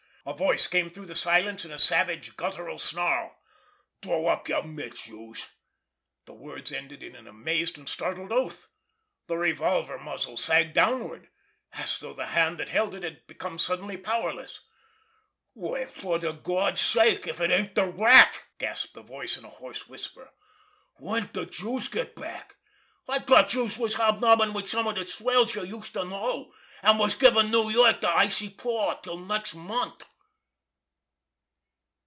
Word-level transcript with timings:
A 0.23 0.35
voice 0.35 0.67
came 0.67 0.87
through 0.91 1.07
the 1.07 1.15
silence 1.15 1.65
in 1.65 1.71
a 1.71 1.79
savage, 1.79 2.35
guttural 2.37 2.77
snarl: 2.77 3.41
"Throw 4.03 4.27
up 4.27 4.47
yer 4.47 4.61
mitts, 4.61 5.07
youse——" 5.07 5.47
The 6.25 6.33
words 6.35 6.71
ended 6.71 7.01
in 7.01 7.15
an 7.15 7.27
amazed 7.27 7.75
and 7.79 7.89
startled 7.89 8.31
oath. 8.31 8.67
The 9.25 9.35
revolver 9.35 9.97
muzzle 9.97 10.37
sagged 10.37 10.75
downward, 10.75 11.29
as 11.73 11.97
though 11.97 12.13
the 12.13 12.27
hand 12.27 12.59
that 12.59 12.69
held 12.69 12.93
it 12.93 13.01
had 13.01 13.25
become 13.25 13.57
suddenly 13.57 13.97
powerless. 13.97 14.59
"Well, 15.55 15.87
fer 15.87 16.19
Gawd's 16.33 16.81
sake, 16.81 17.25
if 17.25 17.41
it 17.41 17.49
ain't 17.49 17.73
de 17.73 17.87
Rat!" 17.87 18.43
gasped 18.59 18.93
the 18.93 19.01
voice 19.01 19.37
in 19.37 19.43
a 19.45 19.49
hoarse 19.49 19.87
whisper. 19.87 20.29
"When 20.97 21.31
did 21.33 21.57
youse 21.57 21.87
get 21.87 22.15
back? 22.15 22.57
I 23.09 23.17
thought 23.17 23.55
youse 23.55 23.79
was 23.79 23.95
hobnobbin' 23.95 24.53
wid 24.53 24.67
some 24.67 24.85
of 24.85 24.93
de 24.93 25.07
swells 25.07 25.55
youse 25.55 25.67
used 25.67 25.93
to 25.93 26.05
know, 26.05 26.53
an' 26.83 26.99
was 26.99 27.15
givin' 27.15 27.49
Noo 27.49 27.71
Yoik 27.71 28.01
de 28.01 28.09
icy 28.09 28.51
paw 28.51 28.91
until 28.91 29.17
next 29.17 29.55
month!" 29.55 30.05